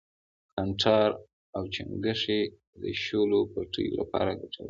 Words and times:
کانټار 0.53 1.09
او 1.55 1.63
چنگښې 1.73 2.41
د 2.81 2.83
شولو 3.03 3.39
پټیو 3.51 3.97
لپاره 3.99 4.31
گټور 4.39 4.57
وي. 4.59 4.59